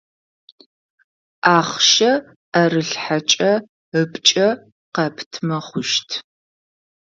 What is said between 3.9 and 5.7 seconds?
ыпкӏэ къэптымэ